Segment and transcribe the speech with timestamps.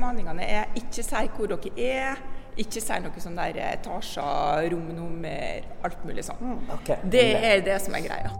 [0.00, 2.20] formaningene er ikke si hvor dere er.
[2.60, 6.40] Ikke si noe sånn der etasjer, romnummer, alt mulig sånn.
[6.42, 6.98] Mm, okay.
[7.12, 8.32] Det er det som er greia.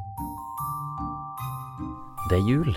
[2.28, 2.72] Det er jul.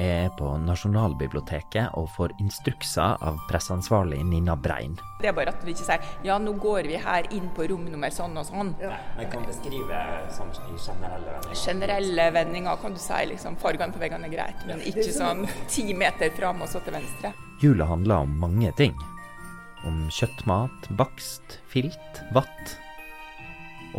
[0.00, 4.94] Er på Nasjonalbiblioteket og får instrukser av presseansvarlig Nina Brein.
[5.20, 7.84] Det er bare at vi ikke sier ja, nå går vi her inn på rom
[7.84, 8.72] nummer sånn og sånn.
[8.80, 10.00] Ja, Men kan beskrive
[10.32, 11.60] sånn i generelle vendinger.
[11.66, 15.90] Generelle vendinger kan du si liksom fargene på veggene er greit, men ikke sånn ti
[15.92, 17.34] meter fram og så til venstre.
[17.60, 18.96] Jula handler om mange ting.
[19.84, 22.78] Om kjøttmat, bakst, filt, vatt.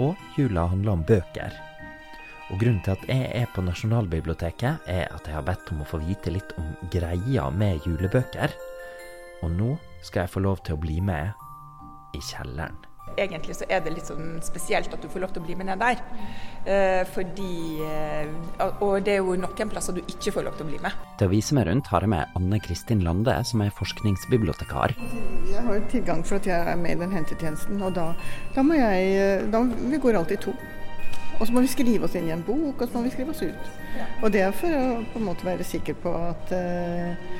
[0.02, 1.53] Og jula handler om bøker.
[2.51, 5.87] Og grunnen til at jeg er på Nasjonalbiblioteket, er at jeg har bedt om å
[5.87, 8.51] få vite litt om greia med julebøker.
[9.41, 11.31] Og nå skal jeg få lov til å bli med
[12.17, 12.75] i kjelleren.
[13.19, 15.67] Egentlig så er det litt sånn spesielt at du får lov til å bli med
[15.67, 15.99] ned der.
[16.63, 18.29] Eh, fordi eh,
[18.83, 20.99] Og det er jo noen plasser du ikke får lov til å bli med.
[21.19, 24.95] Til å vise meg rundt har jeg med Anne Kristin Lande, som er forskningsbibliotekar.
[25.49, 28.11] Jeg har tilgang for at jeg er med i den hentetjenesten, og da,
[28.55, 30.55] da må jeg da, Vi går alltid to.
[31.42, 33.34] Og så må vi skrive oss inn i en bok, og så må vi skrive
[33.34, 33.72] oss ut.
[34.22, 37.31] Og det er for å på en måte være sikker på at uh,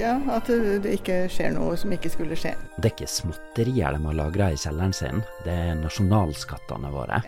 [0.00, 2.54] ja, at det ikke skjer noe som ikke skulle skje.
[2.78, 7.20] Det er ikke småtterier de har lagra i kjelleren sin, det er nasjonalskattene våre.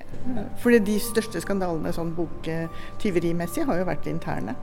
[0.63, 4.57] Fordi de største skandalene sånn boktyverimessig har jo vært interne.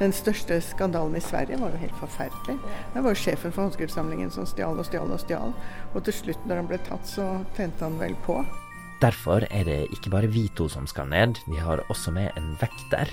[0.00, 2.56] Den største skandalen i Sverige var jo helt forferdelig.
[2.96, 5.54] Det var jo sjefen for håndskriftsamlingen som stjal og stjal og stjal.
[5.92, 8.40] Og til slutt, når han ble tatt, så tente han vel på.
[9.04, 12.54] Derfor er det ikke bare vi to som skal ned, vi har også med en
[12.56, 13.10] vekter.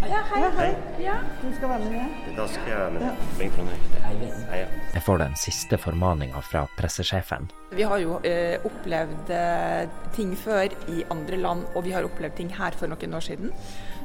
[0.00, 0.40] Ja, hei.
[0.56, 0.68] hei.
[1.04, 1.16] Ja.
[1.42, 2.14] Du skal være med?
[2.36, 4.30] Da skal jeg være med.
[4.56, 4.64] Ja.
[4.94, 7.50] Jeg får den siste formaninga fra pressesjefen.
[7.76, 12.38] Vi har jo eh, opplevd eh, ting før i andre land, og vi har opplevd
[12.40, 13.52] ting her for noen år siden.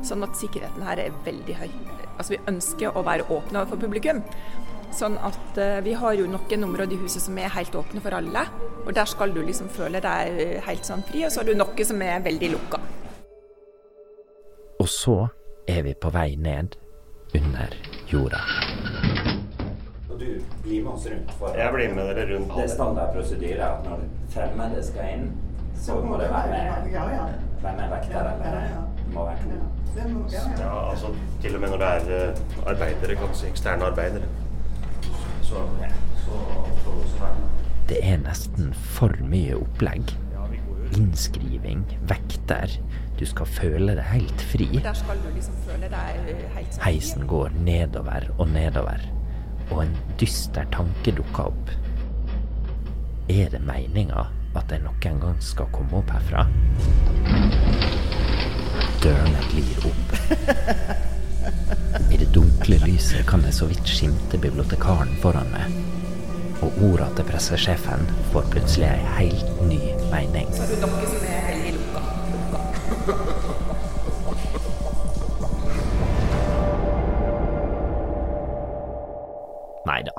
[0.04, 1.70] Sånn at sikkerheten her er veldig høy.
[2.18, 4.26] Altså Vi ønsker å være åpne for publikum.
[4.96, 8.16] Sånn at uh, Vi har jo noen områder i huset som er helt åpne for
[8.18, 8.46] alle.
[8.86, 11.58] og Der skal du liksom føle deg eh, helt sånn fri, og så har du
[11.58, 12.80] noe som er veldig lukka.
[14.80, 15.18] Og så
[15.70, 16.78] er vi på vei ned
[17.38, 17.76] under
[18.10, 18.40] jorda.
[20.10, 21.36] Og du blir med oss rundt?
[21.38, 22.56] For jeg blir med dere rundt.
[22.56, 25.28] Det er standardprosedyre at når fremmede skal inn,
[25.78, 26.90] så må det være med,
[27.62, 28.58] være med vekter, eller
[28.98, 29.60] det må være to.
[30.32, 31.08] Ja, altså
[31.42, 34.28] til og med når det er uh, arbeidere, kanskje eksterne arbeidere.
[37.90, 40.14] Det er nesten for mye opplegg.
[40.98, 42.70] Innskriving, vekter.
[43.20, 44.68] Du skal føle deg helt fri.
[44.78, 45.86] Liksom sånn
[46.86, 49.04] Heisen går nedover og nedover,
[49.70, 51.74] og en dyster tanke dukker opp.
[53.30, 56.48] Er det meninga at jeg noen gang skal komme opp herfra?
[59.04, 61.10] Dørene glir opp.
[62.10, 65.66] I det dunkle lyset kan jeg så vidt skimte bibliotekaren foran meg.
[66.66, 69.80] Og orda til pressesjefen får plutselig ei helt ny
[70.12, 70.50] mening.
[70.56, 70.92] Så som
[71.24, 72.02] er veldig lukka.
[79.88, 80.18] Nei da.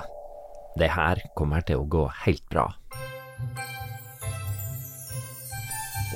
[0.81, 2.66] Det her kommer til å gå helt bra.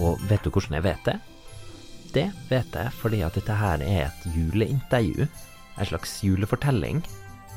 [0.00, 1.18] Og vet du hvordan jeg vet det?
[2.14, 5.24] Det vet jeg fordi at dette her er et juleintervju.
[5.74, 7.00] En slags julefortelling.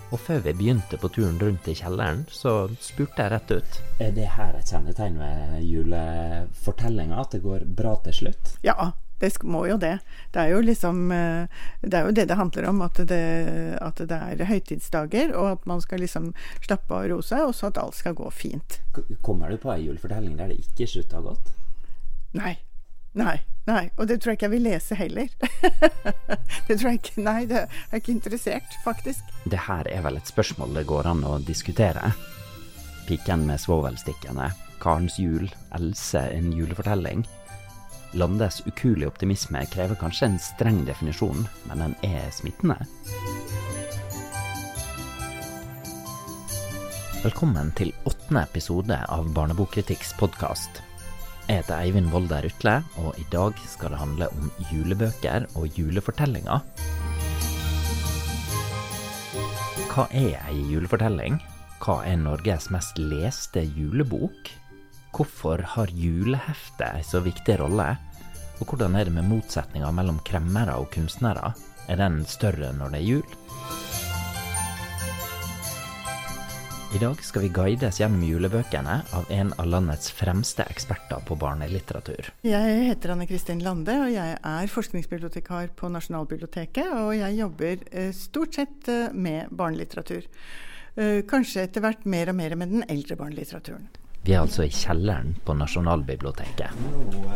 [0.09, 3.77] Og før vi begynte på turen rundt i kjelleren, så spurte jeg rett ut.
[4.01, 8.53] Er det her et kjennetegn ved julefortellinga, at det går bra til slutt?
[8.65, 9.99] Ja, det må jo det.
[10.33, 12.81] Det er jo liksom eh, Det er jo det det handler om.
[12.87, 13.23] At det,
[13.77, 16.31] at det er høytidsdager, og at man skal liksom
[16.65, 18.79] slappe av og roe seg, og så at alt skal gå fint.
[19.21, 21.53] Kommer du på ei julefortelling der det ikke slutta godt?
[22.33, 22.55] Nei.
[23.17, 23.37] Nei.
[23.67, 25.27] Nei, og det tror jeg ikke jeg vil lese heller.
[26.69, 29.33] det tror jeg ikke Nei, det er ikke interessert, faktisk.
[29.43, 32.13] Det her er vel et spørsmål det går an å diskutere.
[33.09, 37.25] Piken med svovelstikkene, Karens jul, Else en julefortelling.
[38.15, 42.79] Landes ukuelige optimisme krever kanskje en streng definisjon, men den er smittende.
[47.25, 50.85] Velkommen til åttende episode av Barnebokkritikk's podkast.
[51.47, 56.59] Jeg heter Eivind Volda Rutle, og i dag skal det handle om julebøker og julefortellinger.
[59.93, 61.39] Hva er ei julefortelling?
[61.79, 64.51] Hva er Norges mest leste julebok?
[65.15, 67.93] Hvorfor har juleheftet ei så viktig rolle?
[68.59, 71.53] Og hvordan er det med motsetninga mellom kremmere og kunstnere?
[71.87, 73.86] Er den større når det er jul?
[76.95, 82.29] I dag skal vi guides gjennom julebøkene av en av landets fremste eksperter på barnelitteratur.
[82.47, 86.87] Jeg heter Anne Kristin Lande, og jeg er forskningsbibliotekar på Nasjonalbiblioteket.
[86.95, 90.29] Og jeg jobber eh, stort sett eh, med barnelitteratur.
[90.95, 93.89] eh, kanskje etter hvert mer og mer med den eldre barnelitteraturen.
[94.23, 96.71] Vi er altså i kjelleren på Nasjonalbiblioteket.
[96.87, 97.27] Nå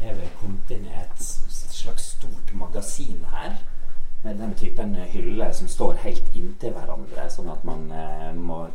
[0.00, 3.60] er vi kommet inn i et slags stort magasin her.
[4.22, 8.66] Med den typen hyller som står helt inntil hverandre, sånn at man eh, må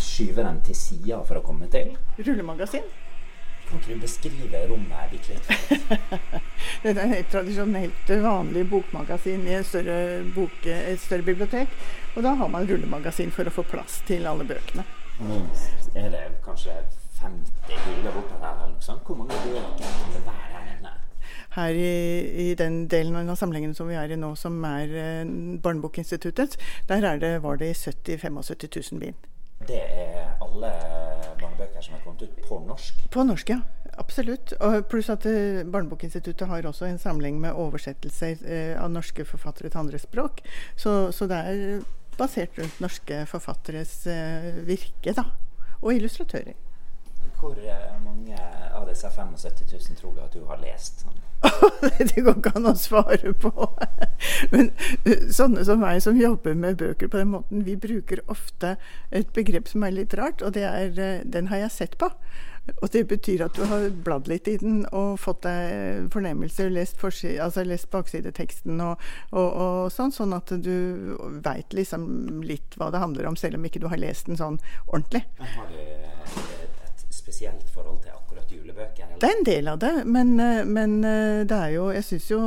[0.00, 1.92] skyve dem til sida for å komme til.
[2.16, 2.86] Rullemagasin?
[3.66, 5.46] Kan ikke du beskrive rommet her bitte litt?
[6.84, 11.74] det er et tradisjonelt vanlig bokmagasin i et større, bok, et større, bibliotek.
[12.14, 14.86] Og da har man rullemagasin for å få plass til alle bøkene.
[15.18, 15.48] Mm.
[15.96, 16.76] er det kanskje
[17.20, 18.64] 50 hyller borte der?
[18.74, 19.02] Liksom?
[19.04, 20.75] Hvor mange bøker kan det være her?
[21.56, 21.92] Her i,
[22.46, 25.24] i, den delen av samlingen som vi er i nå, som er eh,
[25.62, 29.26] Barnebokinstituttets, der det, var det 70 75 000 bind.
[29.66, 30.70] Det er alle
[31.40, 33.06] barnebøker som er kommet ut på norsk?
[33.10, 33.60] På norsk, ja.
[33.96, 34.52] Absolutt.
[34.60, 39.72] Og pluss at eh, Barnebokinstituttet har også en samling med oversettelser eh, av norske forfattere
[39.72, 40.42] til andre språk.
[40.76, 41.80] Så, så det er
[42.18, 45.24] basert rundt norske forfatteres eh, virke, da.
[45.80, 46.54] Og illustratører.
[47.36, 48.38] Hvor eh, mange
[48.74, 51.04] av disse 75 000 tror du at du har lest?
[51.04, 51.22] Sånn?
[51.98, 53.52] det går ikke an å svare på.
[54.54, 54.72] Men
[55.04, 58.76] eh, sånne som meg som jobber med bøker på den måten, vi bruker ofte
[59.10, 62.12] et begrep som er litt rart, og det er eh, 'den har jeg sett på'.
[62.82, 66.98] Og det betyr at du har bladd litt i den og fått deg fornemmelse, lest,
[67.38, 68.98] altså lest baksideteksten og,
[69.30, 71.14] og, og, sånn, sånn at du
[71.46, 74.58] veit liksom litt hva det handler om, selv om ikke du har lest den sånn
[74.90, 75.22] ordentlig.
[75.38, 76.55] Har du
[77.26, 79.06] spesielt forhold til akkurat julebøker?
[79.08, 79.18] Eller?
[79.20, 82.30] Det er en del av det, men, eh, men eh, det er jo Jeg syns
[82.30, 82.40] jo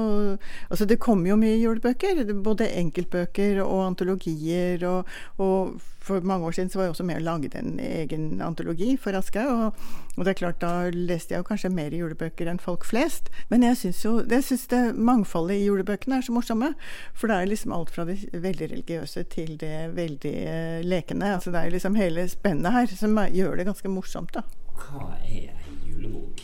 [0.69, 2.23] Altså, det kommer jo mye julebøker.
[2.43, 4.85] Både enkeltbøker og antologier.
[4.87, 5.05] Og,
[5.37, 8.95] og, for mange år siden så var jeg også med og lagde en egen antologi
[8.97, 9.73] for Aske, Og,
[10.17, 13.29] og, det er klart, da leste jeg jo kanskje mer julebøker enn folk flest.
[13.49, 16.73] Men jeg syns jo jeg synes det mangfoldet i julebøkene er så morsomme.
[17.13, 21.35] For det er liksom alt fra det veldig religiøse til det veldig eh, lekende.
[21.35, 24.47] Altså det er liksom hele spennet her som gjør det ganske morsomt, da.
[24.79, 25.51] Hva er
[25.85, 26.41] julebok?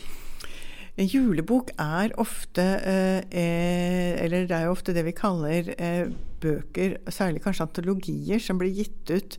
[0.96, 6.08] En julebok er ofte eh, eh, Eller det er jo ofte det vi kaller eh,
[6.40, 9.38] bøker, særlig kanskje antologier, som blir gitt ut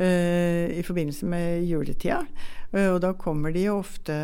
[0.00, 2.22] eh, i forbindelse med juletida.
[2.68, 4.14] Uh, og da kommer de jo ofte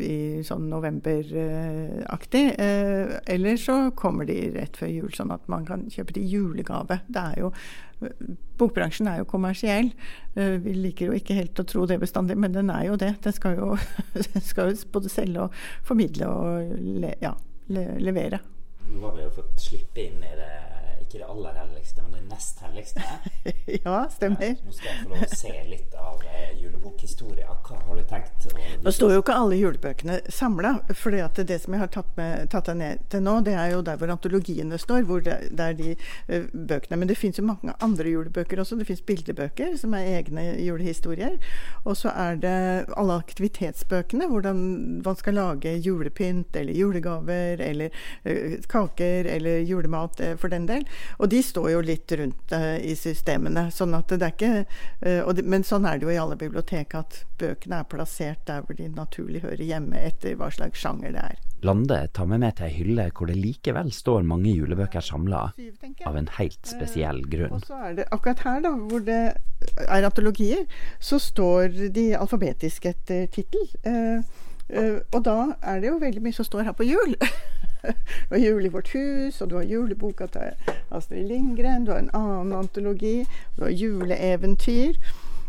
[0.00, 2.44] i sånn novemberaktig.
[2.56, 7.02] Uh, eller så kommer de rett før jul, sånn at man kan kjøpe de julegave.
[7.08, 7.52] Det er jo
[8.60, 9.90] Bokbransjen er jo kommersiell.
[10.36, 13.14] Uh, vi liker jo ikke helt å tro det bestandig, men den er jo det.
[13.24, 13.72] Den skal jo,
[14.34, 17.32] den skal jo både selge og formidle og le, ja,
[17.72, 18.42] le, levere.
[18.86, 20.75] Nå har vi jo fått slippe inn i det
[21.16, 23.02] ikke det aller helligste, men det nest helligste.
[23.84, 24.56] ja, stemmer.
[24.64, 27.56] Nå skal jeg få lov å se litt av eh, julebokhistoria.
[27.66, 28.48] Hva har du tenkt?
[28.84, 30.74] Nå står jo ikke alle julebøkene samla.
[30.92, 33.82] For det som jeg har tatt, med, tatt deg ned til nå, det er jo
[33.86, 35.06] der hvor antologiene står.
[35.08, 37.00] hvor det, det er de uh, bøkene.
[37.00, 38.78] Men det fins jo mange andre julebøker også.
[38.80, 41.38] Det fins bildebøker som er egne julehistorier.
[41.84, 42.56] Og så er det
[42.96, 44.28] alle aktivitetsbøkene.
[44.28, 44.62] Hvordan
[45.06, 47.94] man skal lage julepynt eller julegaver eller
[48.28, 50.84] uh, kaker eller julemat uh, for den del.
[51.18, 53.68] Og de står jo litt rundt uh, i systemene.
[53.74, 57.90] Sånn ikke uh, de, Men sånn er det jo i alle bibliotek, at bøkene er
[57.90, 61.42] plassert der hvor de naturlig hører hjemme, etter hva slags sjanger det er.
[61.66, 65.46] Lande tar meg med til ei hylle hvor det likevel står mange julebøker samla,
[66.06, 67.56] av en helt spesiell grunn.
[67.56, 69.20] Og så er det akkurat her, da, hvor det
[69.86, 70.66] er antologier,
[71.00, 73.64] så står de alfabetisk etter tittel.
[74.68, 77.16] Og da er det jo veldig mye som står her på jul.
[78.28, 82.02] du har Jul i vårt hus, og du har juleboka til Astrid Lindgren, du har
[82.02, 83.26] en annen antologi,
[83.56, 85.00] du har juleeventyr.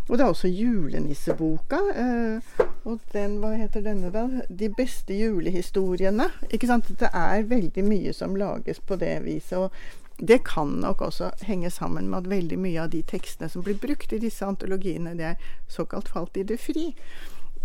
[0.07, 1.77] Og det er også julenisseboka.
[1.99, 4.23] Eh, og den, hva heter denne, da?
[4.47, 6.29] De beste julehistoriene.
[6.47, 6.87] Ikke sant?
[6.99, 9.57] Det er veldig mye som lages på det viset.
[9.57, 9.71] og
[10.19, 13.77] det kan nok også henge sammen med at veldig mye av de tekstene som blir
[13.77, 15.35] brukt i disse antologiene, det er
[15.69, 16.95] såkalt falt i det fri.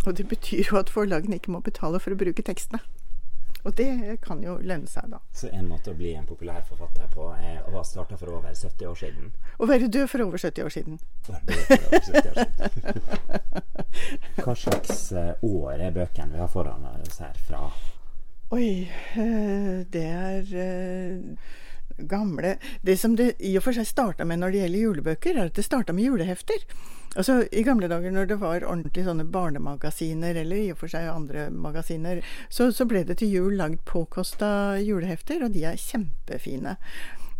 [0.07, 2.83] Og det betyr jo at forlagene ikke må betale for å bruke tekstene.
[3.63, 5.21] Og det kan jo lønne seg, da.
[5.33, 8.55] Så en måte å bli en populær forfatter på er å ha starta for over
[8.55, 9.31] 70 år siden?
[9.63, 10.99] Å være død for over 70 år siden.
[14.43, 17.63] Hva slags eh, år er bøkene vi har foran oss her fra?
[18.53, 21.19] Oi, eh, det er eh,
[22.09, 25.51] gamle Det som det i og for seg starta med når det gjelder julebøker, er
[25.51, 26.67] at det starta med julehefter.
[27.13, 31.11] Altså, I gamle dager når det var ordentlig sånne barnemagasiner, eller i og for seg
[31.13, 36.79] andre magasiner, så, så ble det til jul lagd påkosta julehefter, og de er kjempefine.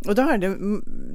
[0.09, 0.51] Og da er det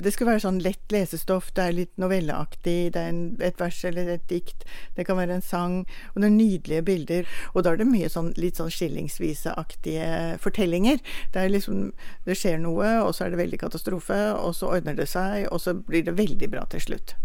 [0.03, 3.79] Det skal være sånn lett lesestoff, det er litt novelleaktig, det er en, et vers
[3.87, 4.63] eller et dikt,
[4.95, 5.79] det kan være en sang,
[6.13, 7.31] og det er nydelige bilder.
[7.53, 11.01] Og da er det mye sånn litt sånn skillingsviseaktige fortellinger.
[11.33, 11.91] Det er liksom
[12.27, 15.61] Det skjer noe, og så er det veldig katastrofe, og så ordner det seg, og
[15.63, 17.15] så blir det veldig bra til slutt.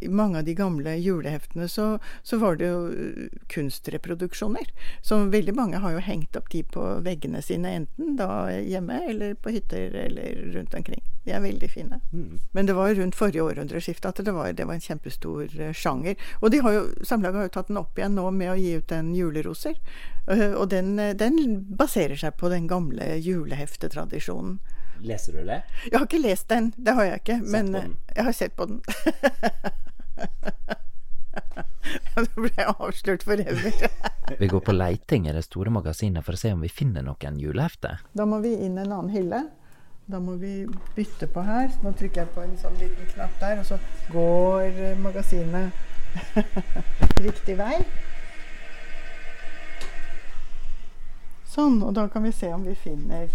[0.00, 4.70] I mange av de gamle juleheftene så, så, var det jo eh, kunstreproduksjoner.
[5.02, 9.34] Så veldig mange har jo hengt opp de på veggene sine, enten da hjemme eller
[9.34, 11.02] på hytter eller rundt omkring.
[11.24, 12.00] De er veldig fine.
[12.12, 12.38] Mm.
[12.52, 16.16] Men det var rundt forrige århundreskifte at det var, det var, en kjempestor uh, sjanger.
[16.40, 18.72] Og de har jo, Samlaget har jo tatt den opp igjen nå med å gi
[18.78, 19.76] ut en juleroser.
[20.30, 21.38] Uh, og den, den
[21.76, 24.58] baserer seg på den gamle juleheftetradisjonen.
[25.00, 25.62] Leser du det?
[25.90, 27.40] Jeg har ikke lest den, det har jeg ikke.
[27.46, 28.82] Men eh, jeg har sett på den.
[32.18, 33.72] Nå ble jeg avslørt for evig.
[34.38, 37.38] vi går på leiting i det store magasinet for å se om vi finner noen
[37.40, 37.96] julehefte.
[38.12, 39.44] Da må vi inn en annen hylle.
[40.08, 41.70] Da må vi bytte på her.
[41.84, 43.78] Nå trykker jeg på en sånn liten knapp der, og så
[44.12, 45.68] går magasinet
[47.26, 47.74] riktig vei.
[51.48, 53.28] Sånn, og da kan vi se om vi finner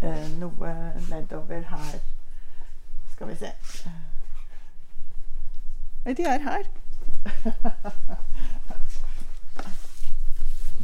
[0.00, 0.72] eh, noe
[1.10, 2.00] nedover her.
[3.12, 3.52] Skal vi se
[6.04, 6.64] Nei, de er her.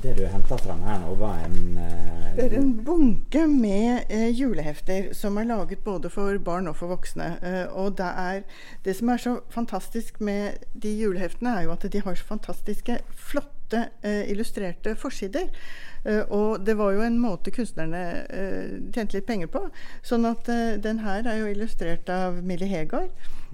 [0.02, 2.26] Det du henta fram her nå, var en uh...
[2.36, 6.92] Det er en bunke med uh, julehefter som er laget både for barn og for
[6.92, 7.32] voksne.
[7.42, 8.44] Uh, og det, er,
[8.84, 13.00] det som er så fantastisk med de juleheftene, er jo at de har så fantastiske,
[13.10, 13.88] flotte,
[14.30, 15.50] illustrerte forsider.
[16.06, 19.64] Uh, og det var jo en måte kunstnerne uh, tjente litt penger på.
[20.06, 20.46] Sånn at
[20.84, 23.10] den her er jo illustrert av Millie Hegard.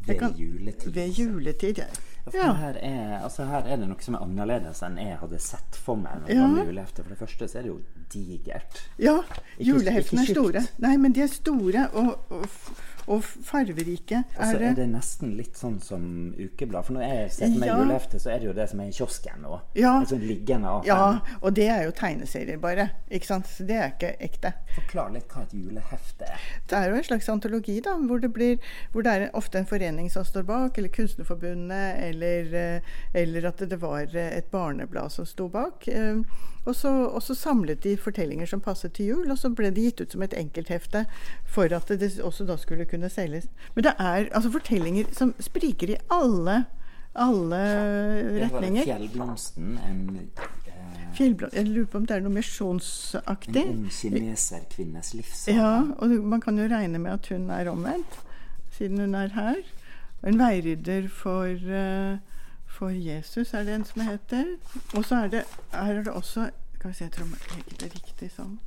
[0.06, 0.92] Ved kan, juletid.
[0.94, 1.86] Ved juletid, ja.
[2.32, 2.52] ja.
[2.60, 6.00] Her, er, altså her, er, det noe som er annerledes enn jeg hadde sett for
[6.00, 6.28] meg.
[6.28, 6.48] Ja.
[6.92, 7.78] For det første så er det jo
[8.12, 8.82] digert.
[9.00, 9.16] Ja,
[9.58, 10.64] juleheftene er store.
[10.84, 11.88] Nei, men de er store.
[11.96, 12.44] og, og
[13.10, 14.22] og farverike.
[14.36, 16.04] Og så er det nesten litt sånn som
[16.38, 16.86] ukeblad.
[16.86, 17.78] For når jeg setter meg ja.
[17.80, 19.58] julehefte, så er det jo det som er i kiosken nå.
[19.78, 19.94] Ja.
[20.02, 20.88] Et sånt liggende A5.
[20.88, 22.88] Ja, og det er jo tegneserier, bare.
[23.12, 23.50] Ikke sant?
[23.50, 24.54] Så det er ikke ekte.
[24.78, 26.48] Forklar litt hva et julehefte er.
[26.70, 27.96] Det er jo en slags antologi, da.
[28.04, 32.50] Hvor det, blir, hvor det er ofte en forening som står bak, eller Kunstnerforbundet, eller,
[32.60, 35.88] eh, eller at det var et barneblad som sto bak.
[36.64, 39.84] Og så, og så, samlet de fortellinger som passet til jul, og så ble de
[39.84, 41.04] gitt ut som et enkelthefte
[41.44, 43.50] for at det også da skulle kunne selges.
[43.74, 46.62] Men det er altså fortellinger som spriker i alle,
[47.14, 47.62] alle
[48.40, 48.88] retninger.
[48.88, 50.50] Fjellblomsten, en eh,
[51.18, 53.60] Jeg lurer på om det er noe misjonsaktig.
[53.60, 55.54] En ung kineserkvinnes livssak.
[55.54, 58.20] Ja, og man kan jo regne med at hun er omvendt,
[58.72, 59.60] siden hun er her.
[60.24, 62.16] En veirydder for uh,
[62.74, 64.56] for Jesus, er det en som heter.
[64.96, 67.78] Og så er det, her er det også Skal vi se, jeg tror jeg legger
[67.80, 68.58] det riktig sånn.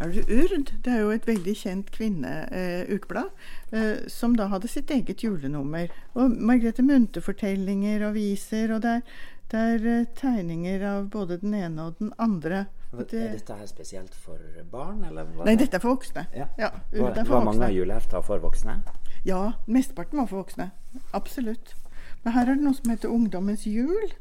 [0.00, 0.70] Er det Urd?
[0.82, 3.28] Det er jo et veldig kjent kvinneukeblad.
[3.70, 5.92] Eh, eh, som da hadde sitt eget julenummer.
[6.16, 8.72] Og Margrethe Munthe-fortellinger og viser.
[8.74, 9.20] Og det er,
[9.52, 12.64] det er eh, tegninger av både den ene og den andre.
[12.90, 14.40] Det, er dette her spesielt for
[14.72, 15.04] barn?
[15.06, 16.24] Eller nei, dette er for voksne.
[16.34, 16.48] Ja.
[16.58, 18.80] Ja, var, for var mange av julehefta for voksne?
[19.28, 20.72] Ja, mesteparten var for voksne.
[21.14, 21.76] Absolutt.
[22.24, 24.12] Men her er det noe som heter Ungdommens jul.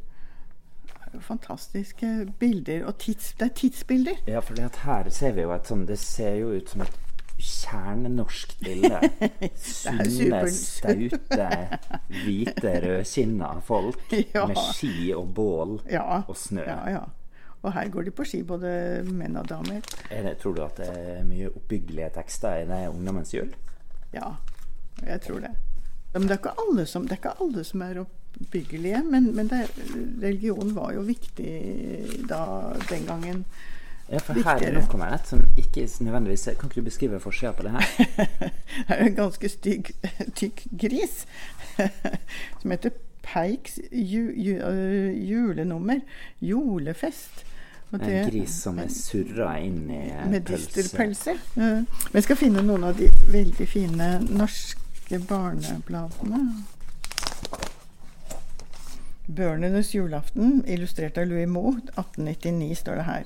[0.87, 2.85] Det er jo fantastiske bilder.
[2.85, 4.23] Og tids, det er tidsbilder.
[4.27, 6.99] Ja, for her ser vi jo et sånn Det ser jo ut som et
[7.39, 8.99] kjernenorsk bilde.
[9.55, 11.47] Sunne, staute,
[12.11, 14.43] hvite, rødkinna folk ja.
[14.49, 16.21] med ski og bål ja.
[16.27, 16.65] og snø.
[16.67, 17.05] Ja, ja.
[17.59, 18.69] Og her går de på ski, både
[19.07, 19.83] menn og damer.
[20.09, 23.49] Det, tror du at det er mye oppbyggelige tekster i det Ungdommens jul?
[24.15, 24.35] Ja,
[25.03, 25.51] jeg tror det.
[26.13, 29.03] Men det er som, er, ikke alle som er oppbyggelige.
[29.03, 29.67] Men, men det,
[30.21, 31.51] religion var jo viktig
[32.29, 33.45] da den gangen.
[34.09, 37.57] Ja, for her er det noe med som ikke nødvendigvis Kan ikke du beskrive forskjellen
[37.59, 38.15] på det her?
[38.87, 39.91] Her er en ganske stygg,
[40.33, 41.27] tykk gris
[42.61, 45.99] som heter Peiks ju, ju, uh, julenummer.
[46.41, 47.45] Julefest.
[47.91, 50.01] Det, en gris som er surra inn i
[50.45, 51.35] pølse.
[51.55, 56.63] Med men jeg skal finne noen av de veldig fine norske norske barnebladene.
[59.27, 61.77] 'Børnenes julaften', illustrert av Louis Moe.
[61.97, 63.23] 1899 står det her.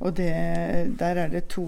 [0.00, 1.64] Og det, der er det to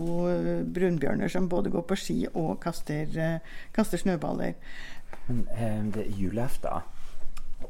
[0.74, 3.38] brunbjørner som både går på ski og kaster, uh,
[3.74, 4.54] kaster snøballer.
[5.28, 6.82] Men eh, julaften,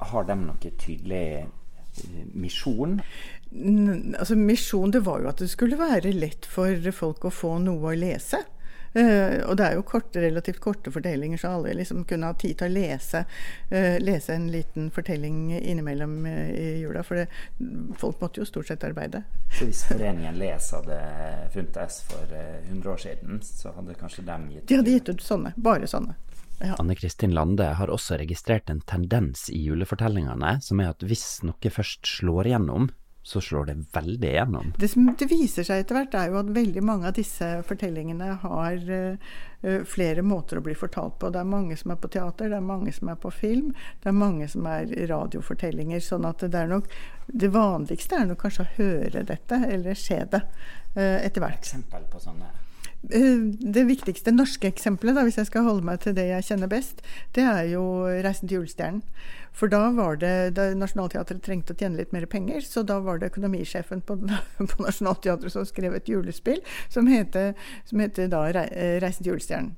[0.00, 3.00] har de noe tydelig eh, misjon?
[4.18, 7.92] altså Misjon det var jo at det skulle være lett for folk å få noe
[7.92, 8.40] å lese.
[8.94, 12.58] Uh, og det er jo korte, relativt korte fortellinger, så alle liksom kunne ha tid
[12.60, 13.24] til å lese,
[13.72, 17.02] uh, lese en liten fortelling innimellom uh, i jula.
[17.06, 17.26] For det,
[17.98, 19.24] folk måtte jo stort sett arbeide.
[19.58, 21.00] Så hvis Foreningen Les hadde
[21.54, 25.26] funtes for 100 år siden, så hadde kanskje dem gitt ut De hadde gitt ut
[25.26, 25.54] sånne.
[25.56, 26.14] Bare sånne.
[26.62, 26.76] Ja.
[26.78, 31.70] Anne Kristin Lande har også registrert en tendens i julefortellingene, som er at hvis noe
[31.70, 32.92] først slår igjennom,
[33.25, 34.73] så slår det veldig gjennom.
[34.78, 38.35] Det som det viser seg etter hvert, er jo at veldig mange av disse fortellingene
[38.43, 41.31] har uh, flere måter å bli fortalt på.
[41.33, 43.71] Det er mange som er på teater, det er mange som er på film,
[44.02, 46.04] det er mange som er radiofortellinger.
[46.04, 46.93] sånn at det er nok
[47.26, 50.43] Det vanligste er nok kanskje å høre dette, eller se det,
[50.93, 51.64] uh, etter hvert.
[51.64, 52.52] Eksempel på sånne?
[53.10, 53.40] Eh,
[53.74, 57.02] det viktigste norske eksempelet, da, hvis jeg skal holde meg til det jeg kjenner best,
[57.36, 59.02] det er jo 'Reisen til julestjernen'.
[59.52, 63.18] For da var det da Nationaltheatret trengte å tjene litt mer penger, så da var
[63.18, 64.16] det økonomisjefen på,
[64.70, 69.74] på Nationaltheatret som skrev et julespill som heter, som heter da 'Reisen til julestjernen'.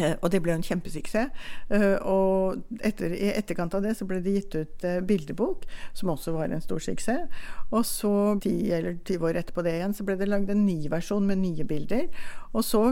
[0.00, 1.30] Eh, og det ble en kjempesuksess.
[1.74, 5.66] Eh, og etter, i etterkant av det så ble det gitt ut eh, bildebok,
[5.96, 7.42] som også var en stor suksess.
[7.70, 10.78] Og så, ti eller 20 år etterpå det igjen, så ble det lagd en ny
[10.92, 12.08] versjon med nye bilder.
[12.54, 12.82] Og så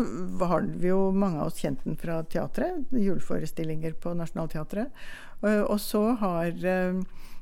[0.43, 4.95] har vi jo mange av oss kjent den fra teatret, juleforestillinger på Nationaltheatret.
[5.43, 6.55] Og så har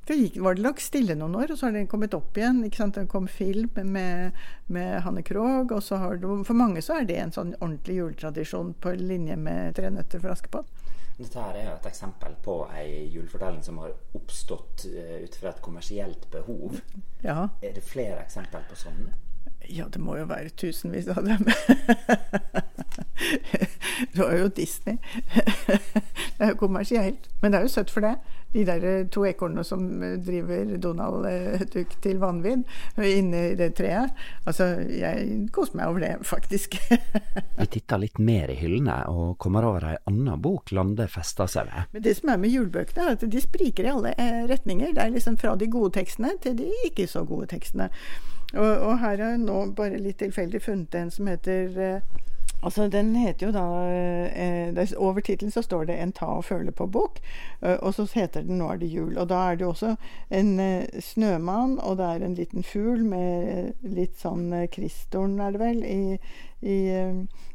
[0.07, 2.63] det gikk, var det nok stille noen år, og så har det kommet opp igjen.
[2.67, 2.95] ikke sant?
[2.95, 4.37] Det kom film med,
[4.71, 5.75] med Hanne Krogh.
[5.75, 9.37] og så har det, For mange så er det en sånn ordentlig juletradisjon på linje
[9.37, 10.71] med 'Tre nøtter for Askepott'.
[11.19, 15.49] Dette her er jo et eksempel på ei julefortelling som har oppstått uh, ut fra
[15.49, 16.77] et kommersielt behov.
[17.25, 17.49] Ja.
[17.63, 19.15] Er det flere eksempler på sånne?
[19.69, 21.47] Ja, det må jo være tusenvis av dem.
[24.13, 24.99] det var jo Disney.
[26.37, 27.31] det er jo kommersielt.
[27.41, 28.15] Men det er jo søtt for det.
[28.57, 29.85] De der to ekornene som
[30.25, 32.65] driver Donald eh, Duck til vanvidd
[33.05, 34.15] inne i det treet.
[34.49, 36.79] Altså, jeg koser meg over det, faktisk.
[37.61, 41.69] Vi titter litt mer i hyllene og kommer over ei anna bok Lande festa seg
[41.69, 41.91] ved.
[41.93, 44.95] Men det som er med julebøkene, er at de spriker i alle eh, retninger.
[44.97, 47.91] Det er liksom fra de gode tekstene til de ikke så gode tekstene.
[48.55, 52.25] Og, og her har jeg nå bare litt tilfeldig funnet en som heter eh,
[52.67, 53.65] Altså, Den heter jo da
[54.27, 57.21] eh, Over tittelen så står det 'En ta og føle på'-bok.
[57.63, 59.19] Eh, og så heter den 'Nå er det jul'.
[59.19, 59.97] Og da er det også
[60.31, 65.51] en eh, snømann, og det er en liten fugl med litt sånn eh, kristorn, er
[65.51, 66.19] det vel, i,
[66.63, 66.77] i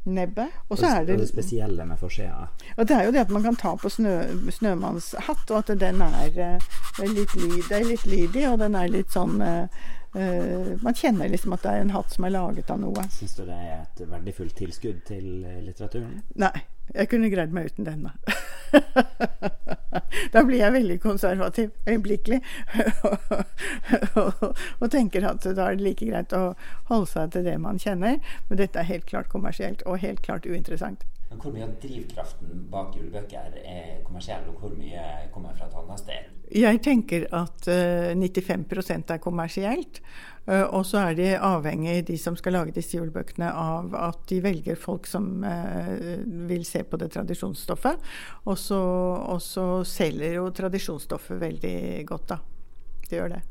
[0.06, 0.50] nebbet.
[0.70, 2.48] Og så er det, det spesielle med forsida?
[2.78, 4.16] Og det er jo det at man kan ta på snø,
[4.50, 7.36] snømannshatt, og at den er uh, litt,
[7.72, 9.68] er litt lydig, og den er litt sånn uh,
[10.16, 13.06] Uh, man kjenner liksom at det er en hatt som er laget av noe.
[13.16, 16.18] Syns du det er et verdifullt tilskudd til eh, litteraturen?
[16.42, 18.12] Nei, jeg kunne greid meg uten denne.
[20.34, 22.42] da blir jeg veldig konservativ øyeblikkelig.
[24.20, 24.44] og,
[24.82, 26.44] og, tenker at da er det like greit å
[26.92, 28.20] holde seg til det man kjenner.
[28.50, 31.08] Men dette er helt klart kommersielt og helt klart uinteressant.
[31.32, 35.78] Men hvor mye av drivkraften bak julebøker er kommersiell, og hvor mye kommer fra et
[35.80, 36.28] annet sted?
[36.52, 40.02] Jeg tenker at uh, eh, 95 er kommersielt.
[40.50, 44.42] Uh, og så er de avhengig, de som skal lage disse julebøkene, av at de
[44.44, 45.46] velger folk som
[46.52, 48.04] vil se på det tradisjonsstoffet.
[48.44, 51.76] Og så, selger jo tradisjonsstoffet veldig
[52.12, 52.42] godt, da.
[53.08, 53.44] Det gjør det.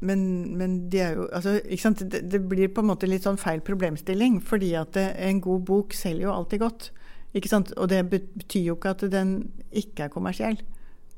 [0.00, 0.22] Men,
[0.58, 4.40] men de jo, altså, det, det, blir på en måte litt sånn feil problemstilling.
[4.42, 6.90] Fordi at en god bok selger jo alltid godt.
[7.30, 9.34] Og det betyr jo ikke at den
[9.70, 10.60] ikke er kommersiell.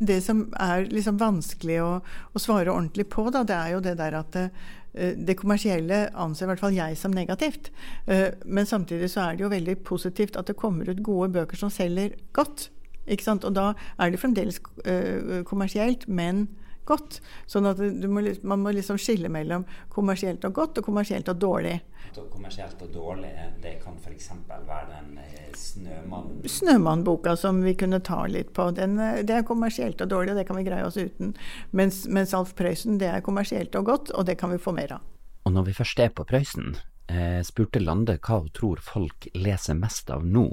[0.03, 3.95] Det som er liksom vanskelig å, å, svare ordentlig på, da, det er jo det
[4.01, 4.47] der at det,
[4.95, 7.71] eh, det kommersielle anser i hvert fall jeg som negativt.
[8.11, 11.61] Eh, men samtidig så er det jo veldig positivt at det kommer ut gode bøker
[11.61, 12.71] som selger godt.
[13.07, 13.47] Ikke sant?
[13.47, 16.49] Og da er det fremdeles eh, kommersielt, men
[16.89, 17.21] godt.
[17.47, 21.79] Sånn at må, man må liksom skille mellom kommersielt og godt og kommersielt og dårlig.
[22.13, 23.31] Kommersielt og dårlig,
[23.63, 24.29] det kan f.eks.
[24.49, 26.43] være den eh, Snømann...
[26.45, 28.69] Snømannboka som vi kunne ta litt på.
[28.77, 31.33] Den, eh, det er kommersielt og dårlig, og det kan vi greie oss uten.
[31.71, 34.99] Mens, mens Alf Prøysen, det er kommersielt og godt, og det kan vi få mer
[34.99, 35.09] av.
[35.49, 36.75] Og når vi først er på Prøysen,
[37.09, 40.47] eh, spurte Lande hva hun tror folk leser mest av nå.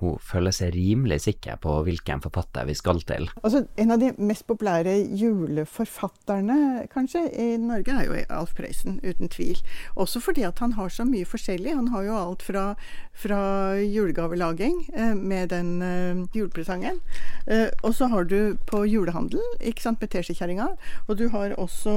[0.00, 3.28] Hun føler seg rimelig sikker på hvilken forfatter vi skal til.
[3.42, 9.30] Altså, en av de mest populære juleforfatterne kanskje i Norge er jo Alf Prøysen, uten
[9.32, 9.58] tvil.
[9.96, 11.74] Også fordi at han har så mye forskjellig.
[11.74, 12.64] Han har jo alt fra,
[13.12, 13.40] fra
[13.82, 17.00] julegavelaging eh, med den eh, julepresangen,
[17.46, 20.72] eh, og så har du på julehandel ikke sant, med teskjekjerringa,
[21.06, 21.96] og du har også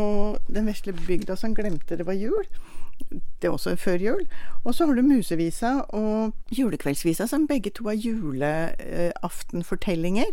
[0.52, 2.46] Den vesle bygda som glemte det var jul.
[3.10, 4.28] Det er også før jul.
[4.64, 10.26] Og så har du Musevisa og Julekveldsvisa, som begge to er julaftenfortellinger.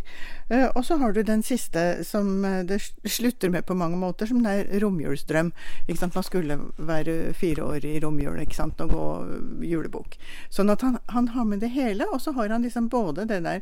[0.51, 4.27] Eh, og så har du den siste som eh, det slutter med på mange måter,
[4.29, 5.53] som det er romjulsdrøm.
[5.89, 9.27] Man skulle være fire år i romjul og gå
[9.65, 10.17] julebok.
[10.51, 13.43] Sånn at han, han har med det hele, og så har han liksom både det
[13.45, 13.61] der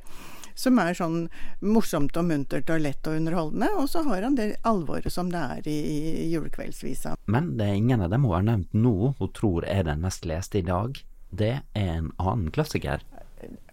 [0.57, 1.27] som er sånn
[1.61, 3.71] morsomt og muntert og lett og underholdende.
[3.79, 7.16] Og så har han det alvoret som det er i, i julekveldsvisa.
[7.31, 10.27] Men det er ingen av dem hun har nevnt nå hun tror er den mest
[10.29, 10.99] leste i dag.
[11.37, 13.05] Det er en annen klassiker.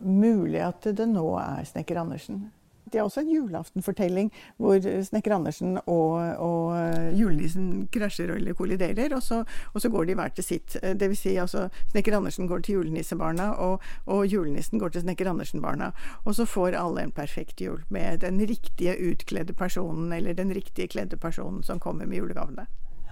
[0.03, 2.49] Mulig at det nå er Snekker Andersen.
[2.93, 4.27] Det er også en julaftenfortelling
[4.61, 4.77] hvor
[5.07, 9.41] snekker Andersen og, og julenissen krasjer eller kolliderer, og så,
[9.73, 10.77] og så, går de hver til sitt.
[10.77, 15.31] Det vil si altså snekker Andersen går til julenissebarna, og, og julenissen går til snekker
[15.33, 15.89] Andersen-barna.
[16.23, 20.87] Og så får alle en perfekt jul med den riktige utkledde personen eller den riktige
[20.87, 22.67] kledde personen som kommer med julegavene.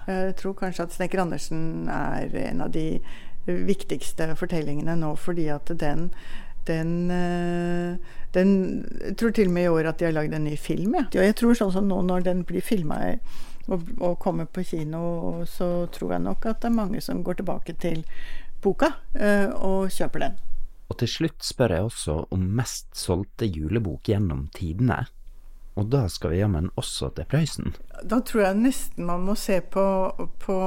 [0.08, 3.02] Jeg tror kanskje at Snekker Andersen er en av de
[3.46, 6.10] viktigste fortellingene nå, fordi at den
[6.68, 7.98] den, eh,
[8.34, 8.52] den
[9.02, 10.96] Jeg tror til og med i år at de har lagd en ny film.
[10.96, 11.06] Ja.
[11.08, 13.00] Og jeg tror sånn som nå når den blir filma
[13.68, 17.42] og, og, kommer på kino, så tror jeg nok at det er mange som går
[17.42, 18.04] tilbake til
[18.62, 20.38] boka uh, og kjøper den.
[20.92, 25.06] Og til slutt spør jeg også om mest solgte julebok gjennom tidene.
[25.80, 27.72] Og da skal vi jammen også til Prøysen.
[28.04, 29.86] Da tror jeg nesten man må se på,
[30.44, 30.58] på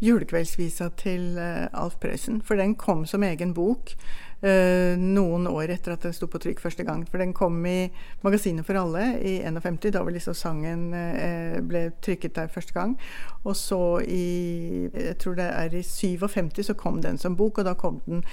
[0.00, 2.40] julekveldsvisa til uh, Alf Prøysen.
[2.40, 3.92] For den kom som egen bok
[4.40, 7.02] noen år etter at den sto på trykk første gang.
[7.08, 7.90] For den kom i
[8.24, 9.90] Magasinet for alle i 51.
[9.92, 12.96] Da var liksom sangen uh, ble trykket der første gang.
[13.44, 17.68] Og så i jeg tror det er i 57 så kom den som bok, og
[17.68, 18.24] da kom den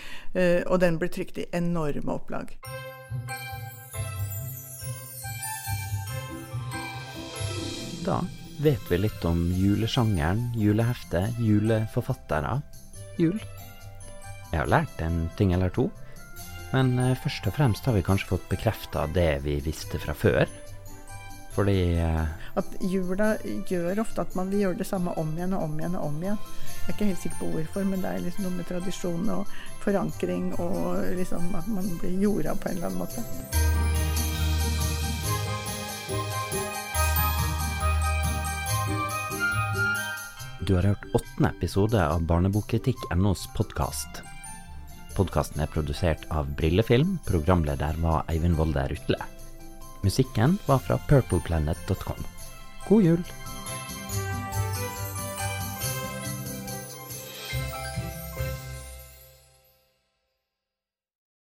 [0.67, 2.53] Og den ble trykt i enorme opplag.
[8.05, 8.21] Da
[8.63, 12.61] vet vi litt om julesjangeren, juleheftet, juleforfattere,
[13.19, 13.39] jul.
[14.51, 15.89] Jeg har lært en ting eller to,
[16.71, 20.47] men eh, først og fremst har vi kanskje fått bekrefta det vi visste fra før.
[21.57, 22.23] Fordi eh,
[22.59, 23.33] At jula
[23.69, 26.19] gjør ofte at man vil gjøre det samme om igjen og om igjen og om
[26.21, 26.39] igjen.
[26.87, 29.55] Jeg er ikke helt sikker på hvorfor, men det er liksom noe med tradisjon og
[29.83, 33.25] forankring og liksom at man blir jorda på en eller annen måte.
[40.67, 44.23] Du har hørt åttende episode av Barnebokkritikk.nos podkast.
[45.17, 49.17] Podkasten er produsert av Brillefilm, programleder var Eivind Volde Rutle.
[50.05, 52.21] Musikken var fra purpleplanet.com.
[52.85, 53.23] God jul!